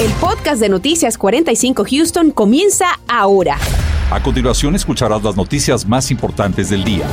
[0.00, 3.58] El podcast de Noticias 45 Houston comienza ahora.
[4.12, 7.04] A continuación escucharás las noticias más importantes del día.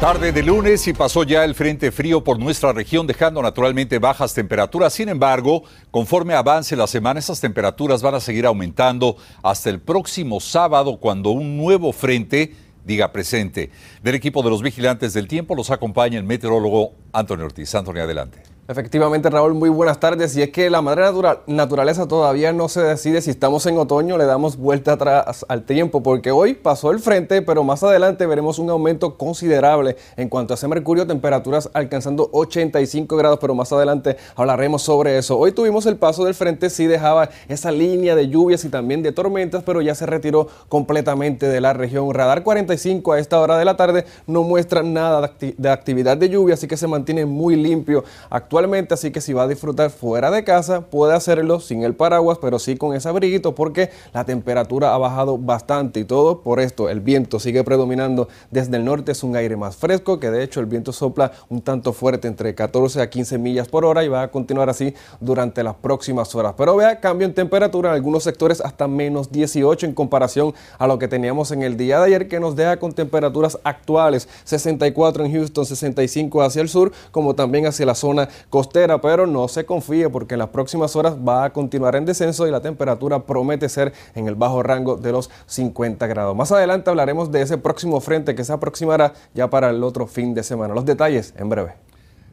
[0.00, 4.32] Tarde de lunes y pasó ya el frente frío por nuestra región dejando naturalmente bajas
[4.32, 4.92] temperaturas.
[4.92, 10.38] Sin embargo, conforme avance la semana, esas temperaturas van a seguir aumentando hasta el próximo
[10.38, 12.54] sábado cuando un nuevo frente
[12.84, 13.72] diga presente.
[14.04, 17.74] Del equipo de los vigilantes del tiempo los acompaña el meteorólogo Antonio Ortiz.
[17.74, 18.55] Antonio, adelante.
[18.68, 20.36] Efectivamente, Raúl, muy buenas tardes.
[20.36, 21.04] Y es que la madre
[21.46, 26.02] naturaleza todavía no se decide si estamos en otoño, le damos vuelta atrás al tiempo,
[26.02, 30.56] porque hoy pasó el frente, pero más adelante veremos un aumento considerable en cuanto a
[30.56, 35.38] ese mercurio, temperaturas alcanzando 85 grados, pero más adelante hablaremos sobre eso.
[35.38, 39.12] Hoy tuvimos el paso del frente, sí dejaba esa línea de lluvias y también de
[39.12, 42.12] tormentas, pero ya se retiró completamente de la región.
[42.12, 46.54] Radar 45 a esta hora de la tarde no muestra nada de actividad de lluvia,
[46.54, 50.30] así que se mantiene muy limpio actualmente actualmente, así que si va a disfrutar fuera
[50.30, 54.94] de casa, puede hacerlo sin el paraguas, pero sí con ese abriguito porque la temperatura
[54.94, 59.22] ha bajado bastante y todo por esto, el viento sigue predominando desde el norte, es
[59.22, 63.02] un aire más fresco, que de hecho el viento sopla un tanto fuerte entre 14
[63.02, 66.54] a 15 millas por hora y va a continuar así durante las próximas horas.
[66.56, 70.98] Pero vea, cambio en temperatura en algunos sectores hasta menos 18 en comparación a lo
[70.98, 75.32] que teníamos en el día de ayer, que nos deja con temperaturas actuales 64 en
[75.34, 80.08] Houston, 65 hacia el sur, como también hacia la zona costera, pero no se confíe
[80.08, 83.92] porque en las próximas horas va a continuar en descenso y la temperatura promete ser
[84.14, 86.36] en el bajo rango de los 50 grados.
[86.36, 90.34] Más adelante hablaremos de ese próximo frente que se aproximará ya para el otro fin
[90.34, 90.74] de semana.
[90.74, 91.85] Los detalles en breve.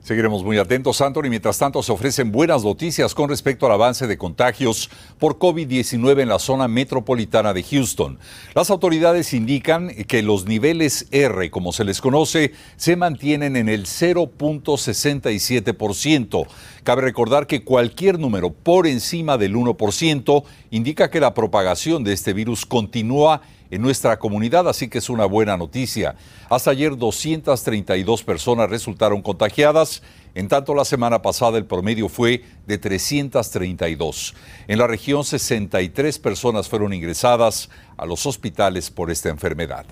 [0.04, 1.30] Seguiremos muy atentos, Anthony.
[1.30, 6.28] Mientras tanto, se ofrecen buenas noticias con respecto al avance de contagios por COVID-19 en
[6.28, 8.20] la zona metropolitana de Houston.
[8.54, 13.86] Las autoridades indican que los niveles R, como se les conoce, se mantienen en el
[13.86, 16.48] 0.67%.
[16.84, 22.34] Cabe recordar que cualquier número por encima del 1% indica que la propagación de este
[22.34, 23.42] virus continúa
[23.74, 26.16] en nuestra comunidad, así que es una buena noticia.
[26.48, 30.04] Hasta ayer 232 personas resultaron contagiadas,
[30.36, 34.36] en tanto la semana pasada el promedio fue de 332.
[34.68, 39.86] En la región 63 personas fueron ingresadas a los hospitales por esta enfermedad.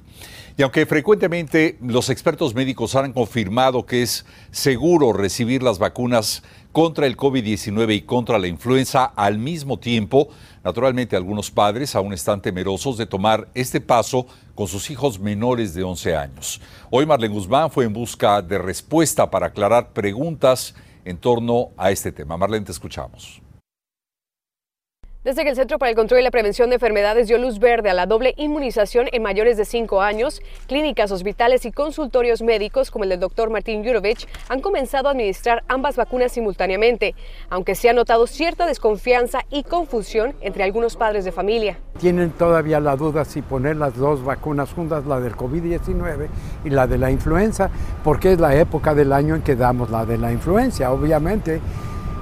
[0.58, 7.08] Y aunque frecuentemente los expertos médicos han confirmado que es seguro recibir las vacunas contra
[7.08, 10.30] el COVID-19 y contra la influenza al mismo tiempo,
[10.64, 15.84] naturalmente algunos padres aún están temerosos de tomar este paso con sus hijos menores de
[15.84, 16.62] 11 años.
[16.90, 22.12] Hoy Marlene Guzmán fue en busca de respuesta para aclarar preguntas en torno a este
[22.12, 22.38] tema.
[22.38, 23.42] Marlene, te escuchamos.
[25.24, 27.92] Desde que el Centro para el Control y la Prevención de Enfermedades dio luz verde
[27.92, 33.04] a la doble inmunización en mayores de 5 años, clínicas, hospitales y consultorios médicos como
[33.04, 37.14] el del doctor Martín Yurovich han comenzado a administrar ambas vacunas simultáneamente,
[37.52, 41.78] aunque se ha notado cierta desconfianza y confusión entre algunos padres de familia.
[42.00, 46.30] Tienen todavía la duda si poner las dos vacunas juntas, la del COVID-19
[46.66, 47.70] y la de la influenza,
[48.04, 51.62] porque es la época del año en que damos la de la influencia, obviamente.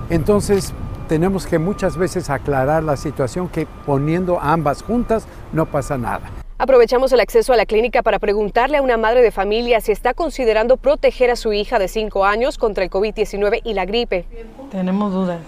[0.09, 0.73] Entonces,
[1.09, 6.21] tenemos que muchas veces aclarar la situación que poniendo ambas juntas no pasa nada.
[6.59, 10.13] Aprovechamos el acceso a la clínica para preguntarle a una madre de familia si está
[10.13, 14.25] considerando proteger a su hija de 5 años contra el COVID-19 y la gripe.
[14.71, 15.39] Tenemos dudas.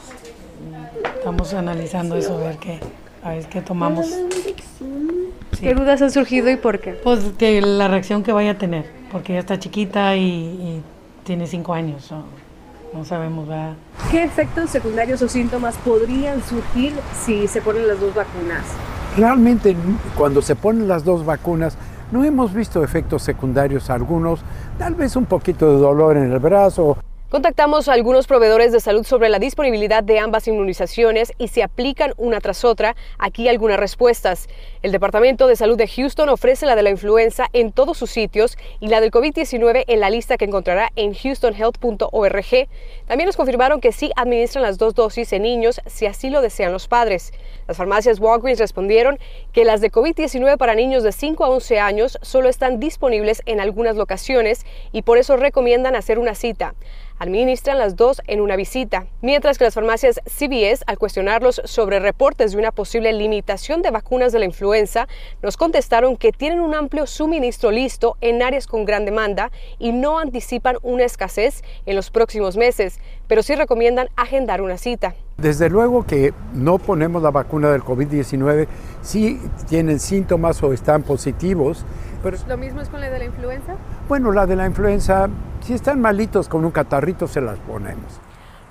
[1.18, 2.80] Estamos analizando eso, a ver qué,
[3.24, 4.08] a ver qué tomamos.
[5.60, 6.94] ¿Qué dudas han surgido y por qué?
[6.94, 10.82] Pues que la reacción que vaya a tener, porque ya está chiquita y,
[11.24, 12.51] tiene 5 años no
[13.06, 13.74] sabemos, ¿verdad?
[14.10, 16.94] ¿Qué efectos secundarios o síntomas podrían surgir
[17.26, 18.64] si se ponen las dos vacunas?
[19.18, 19.76] Realmente
[20.18, 21.78] cuando se ponen las dos vacunas
[22.12, 24.42] no hemos visto efectos secundarios algunos,
[24.78, 26.98] tal vez un poquito de dolor en el brazo
[27.32, 32.14] Contactamos a algunos proveedores de salud sobre la disponibilidad de ambas inmunizaciones y se aplican
[32.18, 32.98] una tras otra.
[33.20, 34.50] Aquí algunas respuestas.
[34.82, 38.58] El Departamento de Salud de Houston ofrece la de la influenza en todos sus sitios
[38.82, 42.68] y la del COVID-19 en la lista que encontrará en houstonhealth.org.
[43.08, 46.74] También nos confirmaron que sí administran las dos dosis en niños si así lo desean
[46.74, 47.32] los padres.
[47.66, 49.18] Las farmacias Walgreens respondieron
[49.54, 53.62] que las de COVID-19 para niños de 5 a 11 años solo están disponibles en
[53.62, 56.76] algunas locaciones y por eso recomiendan hacer una cita
[57.22, 62.52] administran las dos en una visita, mientras que las farmacias CVS, al cuestionarlos sobre reportes
[62.52, 65.08] de una posible limitación de vacunas de la influenza,
[65.44, 70.18] nos contestaron que tienen un amplio suministro listo en áreas con gran demanda y no
[70.18, 75.14] anticipan una escasez en los próximos meses, pero sí recomiendan agendar una cita.
[75.38, 78.68] Desde luego que no ponemos la vacuna del COVID-19
[79.04, 79.40] si
[79.70, 81.86] tienen síntomas o están positivos.
[82.24, 83.76] Pero, ¿Lo mismo es con la de la influenza?
[84.08, 85.30] Bueno, la de la influenza,
[85.62, 88.20] si están malitos con un catarrito, se las ponemos.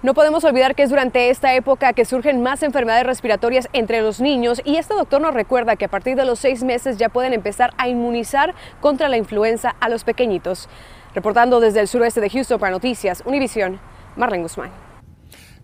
[0.03, 4.19] No podemos olvidar que es durante esta época que surgen más enfermedades respiratorias entre los
[4.19, 7.35] niños y este doctor nos recuerda que a partir de los seis meses ya pueden
[7.35, 10.71] empezar a inmunizar contra la influenza a los pequeñitos.
[11.15, 13.79] Reportando desde el suroeste de Houston para Noticias, Univisión,
[14.17, 14.71] Marlene Guzmán.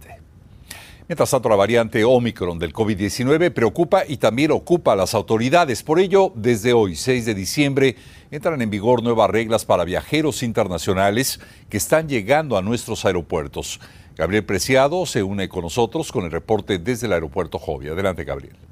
[1.08, 5.82] Mientras tanto, la variante Omicron del COVID-19 preocupa y también ocupa a las autoridades.
[5.82, 7.96] Por ello, desde hoy, 6 de diciembre,
[8.30, 13.80] entran en vigor nuevas reglas para viajeros internacionales que están llegando a nuestros aeropuertos.
[14.16, 17.94] Gabriel Preciado se une con nosotros con el reporte desde el aeropuerto Jovia.
[17.94, 18.69] Adelante, Gabriel.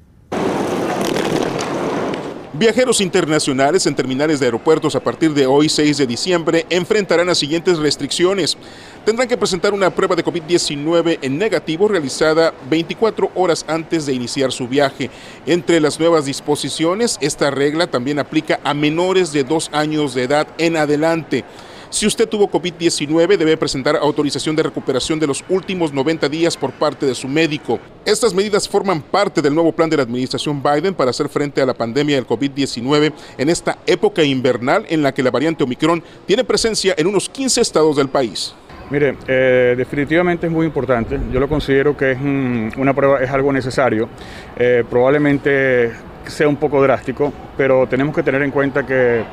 [2.58, 7.38] Viajeros internacionales en terminales de aeropuertos a partir de hoy 6 de diciembre enfrentarán las
[7.38, 8.58] siguientes restricciones.
[9.04, 14.50] Tendrán que presentar una prueba de COVID-19 en negativo realizada 24 horas antes de iniciar
[14.50, 15.08] su viaje.
[15.46, 20.48] Entre las nuevas disposiciones, esta regla también aplica a menores de dos años de edad
[20.58, 21.44] en adelante.
[21.90, 26.70] Si usted tuvo COVID-19, debe presentar autorización de recuperación de los últimos 90 días por
[26.70, 27.80] parte de su médico.
[28.04, 31.66] Estas medidas forman parte del nuevo plan de la administración Biden para hacer frente a
[31.66, 36.44] la pandemia del COVID-19 en esta época invernal en la que la variante Omicron tiene
[36.44, 38.54] presencia en unos 15 estados del país.
[38.90, 41.18] Mire, eh, definitivamente es muy importante.
[41.32, 44.10] Yo lo considero que es una prueba, es algo necesario.
[44.58, 45.92] Eh, probablemente
[46.26, 49.24] sea un poco drástico, pero tenemos que tener en cuenta que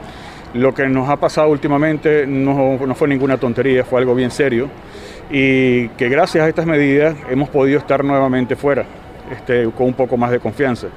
[0.55, 4.69] lo que nos ha pasado últimamente no, fue ninguna tontería, fue algo bien serio
[5.29, 8.85] y que gracias a estas medidas hemos podido estar nuevamente fuera
[9.29, 10.87] este, con un poco más de confianza.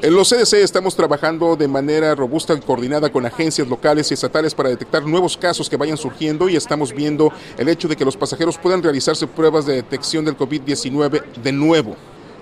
[0.00, 4.54] En los CDC estamos trabajando de manera robusta y coordinada con agencias locales y estatales
[4.54, 8.16] para detectar nuevos casos que vayan surgiendo y estamos viendo el hecho de que los
[8.16, 11.96] pasajeros puedan realizarse pruebas de detección del COVID-19 de nuevo.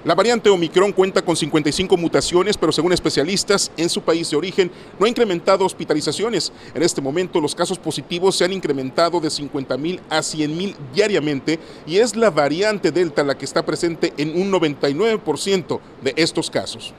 [0.06, 4.70] La variante Omicron cuenta con 55 mutaciones, pero según especialistas, en su país de origen
[5.00, 6.53] no ha incrementado hospitalizaciones.
[6.75, 10.76] En este momento los casos positivos se han incrementado de 50 mil a 100 mil
[10.94, 11.58] diariamente
[11.88, 16.94] y es la variante Delta la que está presente en un 99% de estos casos.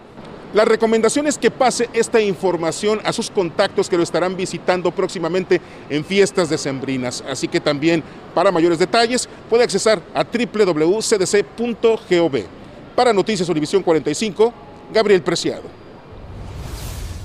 [0.54, 5.62] La recomendación es que pase esta información a sus contactos que lo estarán visitando próximamente
[5.89, 7.24] en fiestas decembrinas.
[7.30, 8.04] Así que también,
[8.36, 11.38] para mayores detalles, puede accesar a www.cdc.gov.
[12.97, 14.51] Para Noticias Univisión 45,
[14.91, 15.61] Gabriel Preciado.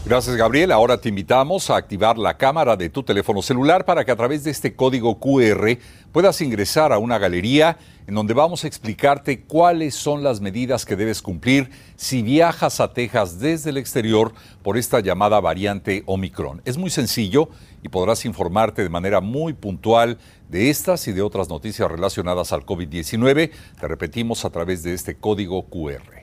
[0.05, 0.71] Gracias Gabriel.
[0.71, 4.45] Ahora te invitamos a activar la cámara de tu teléfono celular para que a través
[4.45, 5.79] de este código QR
[6.13, 10.95] puedas ingresar a una galería en donde vamos a explicarte cuáles son las medidas que
[10.95, 16.61] debes cumplir si viajas a Texas desde el exterior por esta llamada variante Omicron.
[16.67, 17.49] Es muy sencillo
[17.83, 20.19] y podrás informarte de manera muy puntual
[20.49, 23.51] de estas y de otras noticias relacionadas al COVID-19,
[23.81, 26.22] te repetimos a través de este código QR.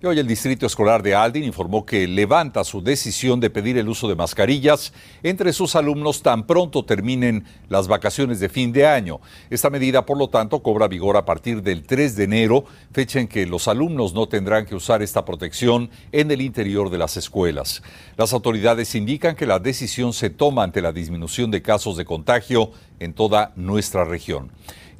[0.00, 3.88] Y hoy el Distrito Escolar de Aldin informó que levanta su decisión de pedir el
[3.88, 4.92] uso de mascarillas
[5.24, 9.18] entre sus alumnos tan pronto terminen las vacaciones de fin de año.
[9.50, 13.26] Esta medida, por lo tanto, cobra vigor a partir del 3 de enero, fecha en
[13.26, 17.82] que los alumnos no tendrán que usar esta protección en el interior de las escuelas.
[18.16, 22.70] Las autoridades indican que la decisión se toma ante la disminución de casos de contagio
[23.00, 24.50] en toda nuestra región.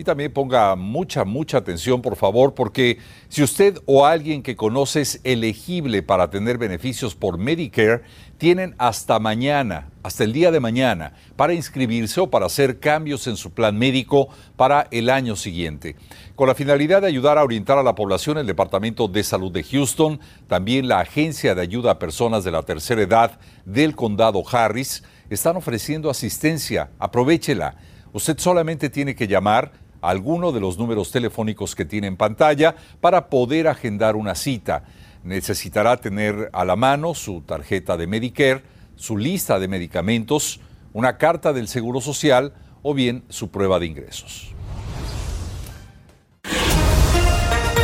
[0.00, 5.00] Y también ponga mucha, mucha atención, por favor, porque si usted o alguien que conoce
[5.00, 8.02] es elegible para tener beneficios por Medicare,
[8.38, 13.36] tienen hasta mañana, hasta el día de mañana, para inscribirse o para hacer cambios en
[13.36, 15.96] su plan médico para el año siguiente.
[16.36, 19.64] Con la finalidad de ayudar a orientar a la población, el Departamento de Salud de
[19.64, 25.02] Houston, también la Agencia de Ayuda a Personas de la Tercera Edad del Condado Harris,
[25.28, 26.90] están ofreciendo asistencia.
[27.00, 27.74] Aprovechela.
[28.12, 33.28] Usted solamente tiene que llamar alguno de los números telefónicos que tiene en pantalla para
[33.28, 34.84] poder agendar una cita.
[35.24, 38.62] Necesitará tener a la mano su tarjeta de Medicare,
[38.96, 40.60] su lista de medicamentos,
[40.92, 44.54] una carta del Seguro Social o bien su prueba de ingresos.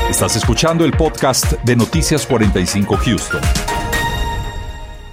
[0.09, 3.64] Estás escuchando el podcast de Noticias 45 Houston.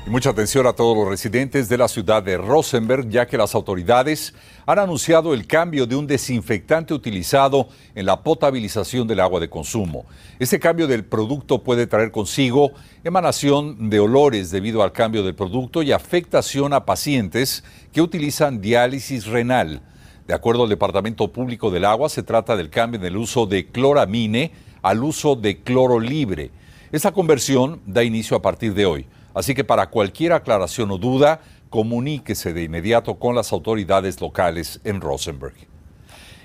[0.08, 4.34] Mucha atención a todos los residentes de la ciudad de Rosenberg, ya que las autoridades
[4.66, 10.06] han anunciado el cambio de un desinfectante utilizado en la potabilización del agua de consumo.
[10.40, 12.72] Este cambio del producto puede traer consigo
[13.04, 19.28] emanación de olores debido al cambio del producto y afectación a pacientes que utilizan diálisis
[19.28, 19.82] renal.
[20.26, 24.52] De acuerdo al Departamento Público del Agua, se trata del cambio del uso de cloramine
[24.82, 26.50] al uso de cloro libre.
[26.92, 29.06] Esta conversión da inicio a partir de hoy.
[29.34, 35.02] Así que para cualquier aclaración o duda, comuníquese de inmediato con las autoridades locales en
[35.02, 35.56] Rosenberg.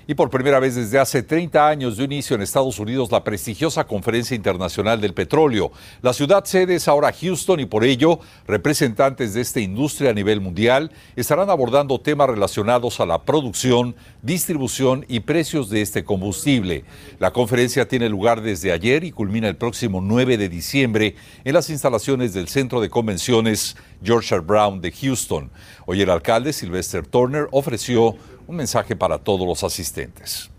[0.09, 3.83] Y por primera vez desde hace 30 años de inicio en Estados Unidos la prestigiosa
[3.83, 5.73] Conferencia Internacional del Petróleo.
[6.01, 10.39] La ciudad sede es ahora Houston y por ello representantes de esta industria a nivel
[10.39, 16.85] mundial estarán abordando temas relacionados a la producción, distribución y precios de este combustible.
[17.19, 21.69] La conferencia tiene lugar desde ayer y culmina el próximo 9 de diciembre en las
[21.69, 24.41] instalaciones del Centro de Convenciones George R.
[24.41, 25.51] Brown de Houston.
[25.85, 28.15] Hoy el alcalde Sylvester Turner ofreció
[28.47, 30.49] un mensaje para todos los asistentes.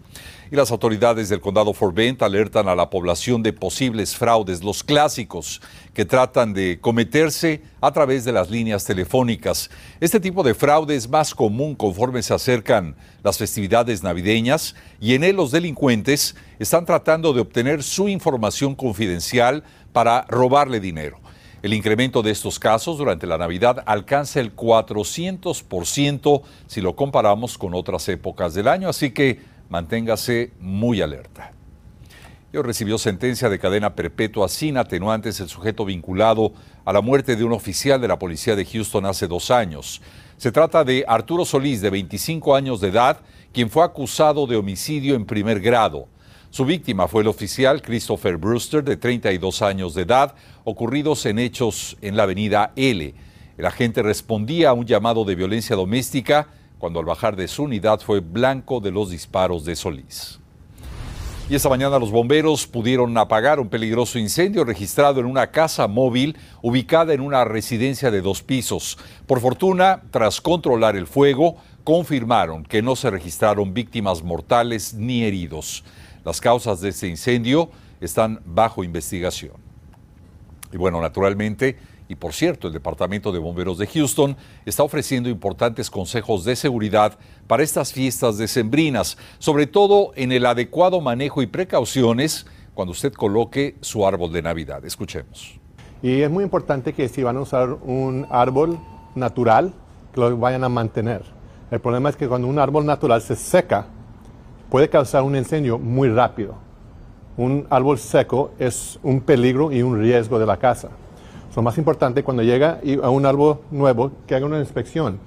[0.51, 4.83] Y las autoridades del condado Fort Bend alertan a la población de posibles fraudes, los
[4.83, 5.61] clásicos
[5.93, 9.69] que tratan de cometerse a través de las líneas telefónicas.
[10.01, 15.25] Este tipo de fraude es más común conforme se acercan las festividades navideñas y en
[15.25, 21.21] él los delincuentes están tratando de obtener su información confidencial para robarle dinero.
[21.61, 27.75] El incremento de estos casos durante la Navidad alcanza el 400% si lo comparamos con
[27.75, 31.53] otras épocas del año, así que manténgase muy alerta.
[32.53, 36.53] Yo recibió sentencia de cadena perpetua sin atenuantes el sujeto vinculado
[36.85, 40.01] a la muerte de un oficial de la policía de Houston hace dos años.
[40.37, 43.21] Se trata de Arturo Solís, de 25 años de edad,
[43.53, 46.07] quien fue acusado de homicidio en primer grado.
[46.51, 51.99] Su víctima fue el oficial Christopher Brewster, de 32 años de edad, ocurridos en hechos
[52.01, 53.15] en la avenida L.
[53.59, 58.01] El agente respondía a un llamado de violencia doméstica cuando al bajar de su unidad
[58.01, 60.41] fue blanco de los disparos de Solís.
[61.51, 66.37] Y esta mañana los bomberos pudieron apagar un peligroso incendio registrado en una casa móvil
[66.63, 68.99] ubicada en una residencia de dos pisos.
[69.27, 75.85] Por fortuna, tras controlar el fuego, confirmaron que no se registraron víctimas mortales ni heridos.
[76.25, 77.71] Las causas de este incendio
[78.01, 79.55] están bajo investigación.
[80.73, 85.91] Y bueno, naturalmente, y por cierto, el Departamento de Bomberos de Houston está ofreciendo importantes
[85.91, 92.47] consejos de seguridad para estas fiestas decembrinas, sobre todo en el adecuado manejo y precauciones
[92.75, 94.85] cuando usted coloque su árbol de Navidad.
[94.85, 95.59] Escuchemos.
[96.03, 98.79] Y es muy importante que si van a usar un árbol
[99.15, 99.75] natural,
[100.15, 101.23] que lo vayan a mantener.
[101.71, 103.87] El problema es que cuando un árbol natural se seca,
[104.71, 106.55] puede causar un incendio muy rápido.
[107.37, 110.89] Un árbol seco es un peligro y un riesgo de la casa.
[111.59, 115.19] Lo más importante cuando llega a un árbol nuevo, que haga una inspección.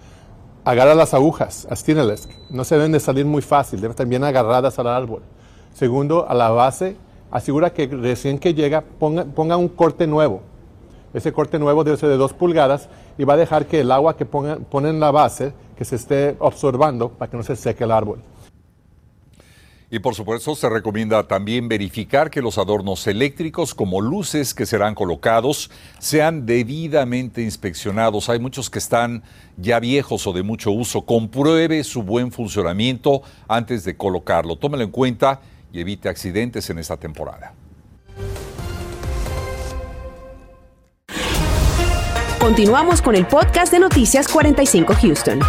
[0.64, 2.30] Agarra las agujas, astíneles.
[2.50, 5.24] No se deben de salir muy fácil, deben estar bien agarradas al árbol.
[5.74, 6.96] Segundo, a la base,
[7.32, 10.40] asegura que recién que llega ponga, ponga un corte nuevo.
[11.14, 14.16] Ese corte nuevo debe ser de dos pulgadas y va a dejar que el agua
[14.16, 17.84] que ponga, pone en la base que se esté absorbando para que no se seque
[17.84, 18.20] el árbol.
[19.94, 24.96] Y por supuesto se recomienda también verificar que los adornos eléctricos como luces que serán
[24.96, 25.70] colocados
[26.00, 28.30] sean debidamente inspeccionados.
[28.30, 29.22] Hay muchos que están
[29.58, 31.02] ya viejos o de mucho uso.
[31.02, 34.56] Compruebe su buen funcionamiento antes de colocarlo.
[34.56, 35.42] Tómelo en cuenta
[35.74, 37.54] y evite accidentes en esta temporada.
[42.40, 45.40] Continuamos con el podcast de Noticias 45 Houston.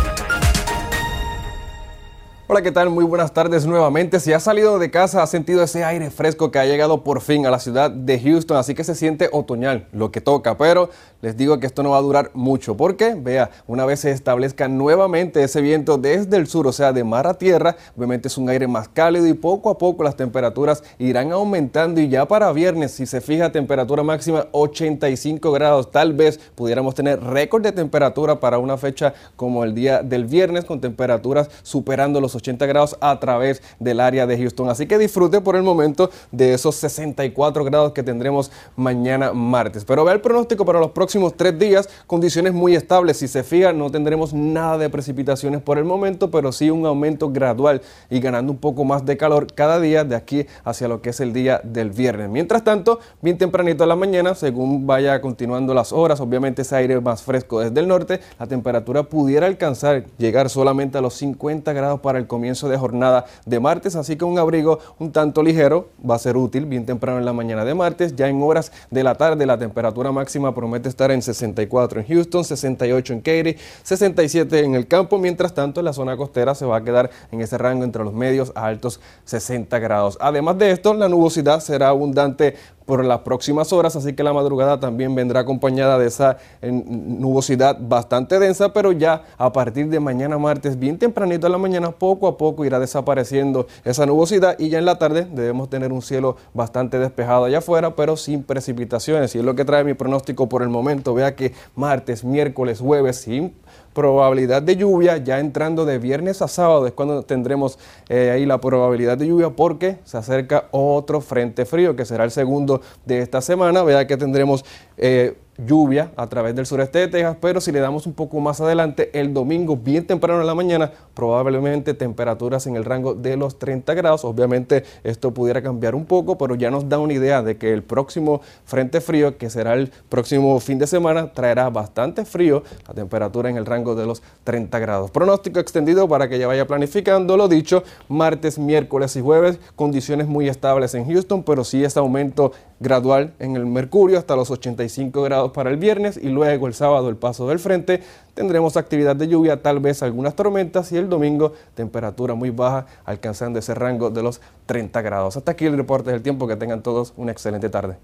[2.52, 2.90] Hola, ¿qué tal?
[2.90, 4.20] Muy buenas tardes nuevamente.
[4.20, 7.46] Si ha salido de casa, ha sentido ese aire fresco que ha llegado por fin
[7.46, 10.90] a la ciudad de Houston, así que se siente otoñal, lo que toca, pero
[11.22, 14.68] les digo que esto no va a durar mucho, porque vea, una vez se establezca
[14.68, 18.50] nuevamente ese viento desde el sur, o sea, de mar a tierra, obviamente es un
[18.50, 22.90] aire más cálido y poco a poco las temperaturas irán aumentando y ya para viernes,
[22.90, 28.58] si se fija, temperatura máxima 85 grados, tal vez pudiéramos tener récord de temperatura para
[28.58, 33.62] una fecha como el día del viernes con temperaturas superando los 80 grados a través
[33.78, 34.68] del área de Houston.
[34.68, 39.84] Así que disfrute por el momento de esos 64 grados que tendremos mañana martes.
[39.84, 43.18] Pero vea el pronóstico para los próximos tres días, condiciones muy estables.
[43.18, 47.30] Si se fija, no tendremos nada de precipitaciones por el momento, pero sí un aumento
[47.30, 47.80] gradual
[48.10, 51.20] y ganando un poco más de calor cada día de aquí hacia lo que es
[51.20, 52.28] el día del viernes.
[52.28, 57.00] Mientras tanto, bien tempranito a la mañana, según vaya continuando las horas, obviamente ese aire
[57.00, 62.00] más fresco desde el norte, la temperatura pudiera alcanzar, llegar solamente a los 50 grados
[62.00, 66.14] para el comienzo de jornada de martes, así que un abrigo un tanto ligero va
[66.14, 68.16] a ser útil bien temprano en la mañana de martes.
[68.16, 72.42] Ya en horas de la tarde la temperatura máxima promete estar en 64 en Houston,
[72.42, 75.18] 68 en Katy, 67 en el campo.
[75.18, 78.50] Mientras tanto, la zona costera se va a quedar en ese rango entre los medios
[78.54, 80.16] a altos 60 grados.
[80.18, 84.80] Además de esto, la nubosidad será abundante por las próximas horas, así que la madrugada
[84.80, 90.78] también vendrá acompañada de esa nubosidad bastante densa, pero ya a partir de mañana martes,
[90.78, 94.84] bien tempranito en la mañana, poco a poco irá desapareciendo esa nubosidad y ya en
[94.84, 99.34] la tarde debemos tener un cielo bastante despejado allá afuera, pero sin precipitaciones.
[99.34, 101.14] Y es lo que trae mi pronóstico por el momento.
[101.14, 103.54] Vea que martes, miércoles, jueves, sin
[103.92, 108.60] probabilidad de lluvia, ya entrando de viernes a sábado es cuando tendremos eh, ahí la
[108.60, 113.40] probabilidad de lluvia porque se acerca otro frente frío que será el segundo de esta
[113.40, 113.82] semana.
[113.82, 114.64] Vea que tendremos
[114.96, 118.60] eh, lluvia a través del sureste de Texas, pero si le damos un poco más
[118.60, 123.58] adelante, el domingo bien temprano en la mañana, probablemente temperaturas en el rango de los
[123.58, 124.24] 30 grados.
[124.24, 127.82] Obviamente esto pudiera cambiar un poco, pero ya nos da una idea de que el
[127.82, 133.50] próximo frente frío, que será el próximo fin de semana, traerá bastante frío, la temperatura
[133.50, 135.10] en el rango de los 30 grados.
[135.10, 140.48] Pronóstico extendido para que ya vaya planificando, lo dicho, martes, miércoles y jueves, condiciones muy
[140.48, 142.52] estables en Houston, pero sí es aumento
[142.82, 147.08] gradual en el mercurio hasta los 85 grados para el viernes y luego el sábado
[147.08, 148.02] el paso del frente
[148.34, 153.58] tendremos actividad de lluvia, tal vez algunas tormentas y el domingo temperatura muy baja alcanzando
[153.58, 155.36] ese rango de los 30 grados.
[155.36, 157.96] Hasta aquí el reporte del tiempo, que tengan todos una excelente tarde.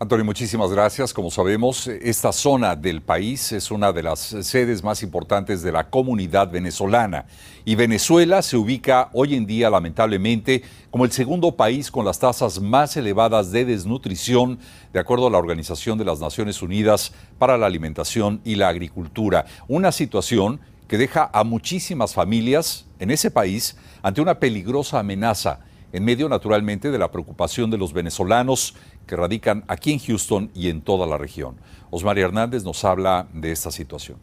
[0.00, 1.12] Antonio, muchísimas gracias.
[1.12, 5.90] Como sabemos, esta zona del país es una de las sedes más importantes de la
[5.90, 7.26] comunidad venezolana
[7.64, 10.62] y Venezuela se ubica hoy en día, lamentablemente,
[10.92, 14.60] como el segundo país con las tasas más elevadas de desnutrición,
[14.92, 19.46] de acuerdo a la Organización de las Naciones Unidas para la Alimentación y la Agricultura.
[19.66, 25.58] Una situación que deja a muchísimas familias en ese país ante una peligrosa amenaza
[25.92, 28.74] en medio naturalmente de la preocupación de los venezolanos
[29.08, 31.56] que radican aquí en Houston y en toda la región.
[31.90, 34.18] Osmaria Hernández nos habla de esta situación.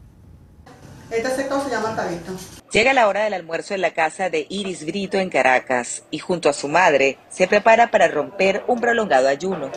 [1.12, 1.96] Este sector se llama
[2.72, 6.50] Llega la hora del almuerzo en la casa de Iris Brito en Caracas y junto
[6.50, 9.70] a su madre se prepara para romper un prolongado ayuno.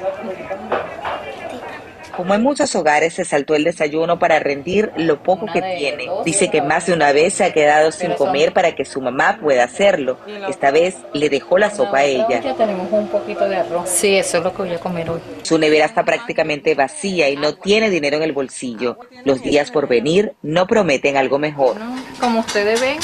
[2.18, 6.08] Como en muchos hogares, se saltó el desayuno para rendir lo poco que tiene.
[6.24, 9.38] Dice que más de una vez se ha quedado sin comer para que su mamá
[9.40, 10.18] pueda hacerlo.
[10.48, 12.40] Esta vez le dejó la sopa a ella.
[12.40, 13.88] Ya tenemos un poquito de arroz.
[13.88, 15.20] Sí, eso es lo que voy a comer hoy.
[15.44, 18.98] Su nevera está prácticamente vacía y no tiene dinero en el bolsillo.
[19.24, 21.76] Los días por venir no prometen algo mejor.
[22.18, 22.98] Como ustedes ven,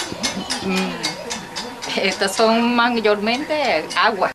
[0.65, 3.55] mm, estas son mayormente
[3.97, 4.34] agua.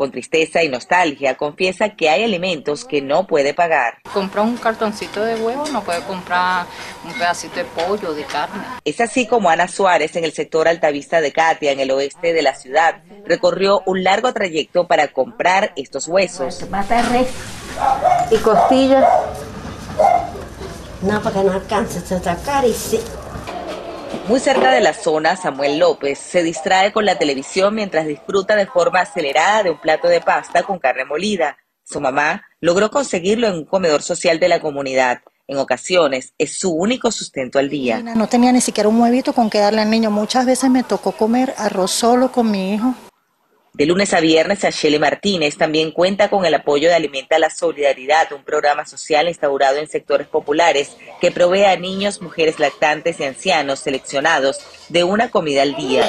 [0.00, 3.98] Con tristeza y nostalgia, confiesa que hay alimentos que no puede pagar.
[4.14, 6.64] Comprar un cartoncito de huevo, no puede comprar
[7.04, 8.64] un pedacito de pollo, de carne.
[8.86, 12.40] Es así como Ana Suárez, en el sector Altavista de Katia, en el oeste de
[12.40, 16.66] la ciudad, recorrió un largo trayecto para comprar estos huesos.
[18.30, 19.04] y costillas.
[21.02, 22.98] No, porque no alcanza a sacar y sí.
[24.30, 28.64] Muy cerca de la zona, Samuel López se distrae con la televisión mientras disfruta de
[28.64, 31.58] forma acelerada de un plato de pasta con carne molida.
[31.82, 35.18] Su mamá logró conseguirlo en un comedor social de la comunidad.
[35.48, 37.98] En ocasiones es su único sustento al día.
[38.02, 40.12] No tenía ni siquiera un huevito con que darle al niño.
[40.12, 42.94] Muchas veces me tocó comer arroz solo con mi hijo.
[43.72, 48.32] De lunes a viernes, Asheli Martínez también cuenta con el apoyo de Alimenta la Solidaridad,
[48.32, 53.78] un programa social instaurado en sectores populares que provee a niños, mujeres lactantes y ancianos
[53.78, 56.04] seleccionados de una comida al día.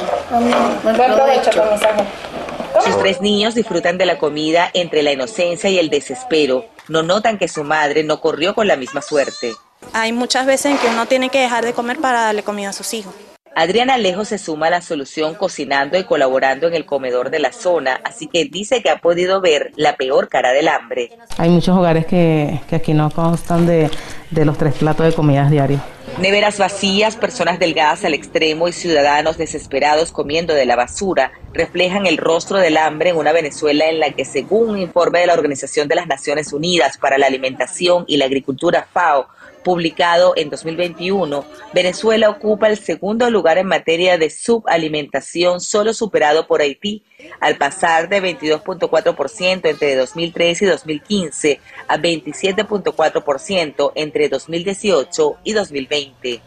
[2.84, 6.66] Sus tres niños disfrutan de la comida entre la inocencia y el desespero.
[6.88, 9.54] No notan que su madre no corrió con la misma suerte.
[9.94, 12.74] Hay muchas veces en que uno tiene que dejar de comer para darle comida a
[12.74, 13.14] sus hijos.
[13.54, 17.52] Adriana Alejo se suma a la solución cocinando y colaborando en el comedor de la
[17.52, 21.10] zona, así que dice que ha podido ver la peor cara del hambre.
[21.38, 23.90] Hay muchos hogares que, aquí no constan de,
[24.30, 25.82] de los tres platos de comidas diarios.
[26.18, 32.18] Neveras vacías, personas delgadas al extremo y ciudadanos desesperados comiendo de la basura reflejan el
[32.18, 35.88] rostro del hambre en una Venezuela en la que, según un informe de la Organización
[35.88, 39.28] de las Naciones Unidas para la Alimentación y la Agricultura FAO,
[39.64, 46.62] publicado en 2021, Venezuela ocupa el segundo lugar en materia de subalimentación, solo superado por
[46.62, 47.04] Haití,
[47.40, 56.42] al pasar de 22.4% entre 2013 y 2015 a 27.4% entre 2018 y 2020.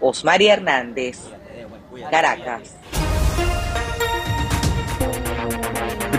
[0.00, 1.18] Osmaria Hernández,
[2.10, 2.77] Caracas.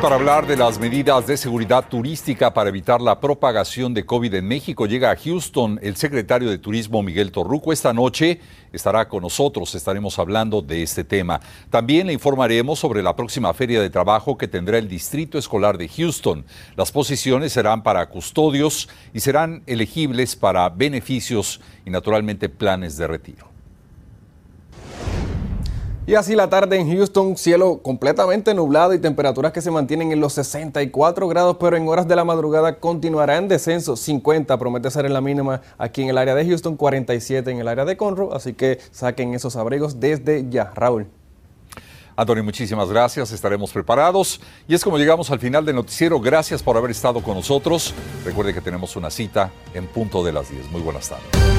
[0.02, 4.48] Para hablar de las medidas de seguridad turística para evitar la propagación de COVID en
[4.48, 7.74] México, llega a Houston el secretario de Turismo Miguel Torruco.
[7.74, 8.40] Esta noche
[8.72, 11.42] estará con nosotros, estaremos hablando de este tema.
[11.70, 15.90] También le informaremos sobre la próxima feria de trabajo que tendrá el Distrito Escolar de
[15.90, 16.46] Houston.
[16.78, 23.59] Las posiciones serán para custodios y serán elegibles para beneficios y naturalmente planes de retiro.
[26.10, 30.20] Y así la tarde en Houston, cielo completamente nublado y temperaturas que se mantienen en
[30.20, 33.96] los 64 grados, pero en horas de la madrugada continuará en descenso.
[33.96, 37.68] 50 promete ser en la mínima aquí en el área de Houston, 47 en el
[37.68, 40.72] área de Conroe, así que saquen esos abrigos desde ya.
[40.74, 41.06] Raúl.
[42.16, 44.42] Antonio, muchísimas gracias, estaremos preparados.
[44.68, 47.94] Y es como llegamos al final del noticiero, gracias por haber estado con nosotros.
[48.26, 50.72] Recuerde que tenemos una cita en punto de las 10.
[50.72, 51.59] Muy buenas tardes.